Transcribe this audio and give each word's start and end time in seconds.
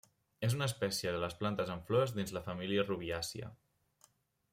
És 0.45 0.53
una 0.59 0.67
espècie 0.69 1.11
de 1.15 1.19
les 1.23 1.35
plantes 1.41 1.69
amb 1.73 1.85
flors 1.91 2.15
dins 2.15 2.33
la 2.39 2.43
família 2.49 2.87
rubiàcia. 2.89 3.51